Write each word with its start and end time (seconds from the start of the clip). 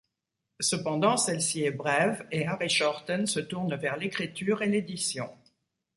Cependant 0.61 1.15
celle-ci 1.15 1.61
est 1.61 1.69
brève 1.69 2.25
et 2.31 2.47
Harry 2.47 2.69
Shorten 2.69 3.27
se 3.27 3.39
tourne 3.39 3.75
vers 3.75 3.97
l'écriture 3.97 4.63
et 4.63 4.67
l'édition. 4.67 5.29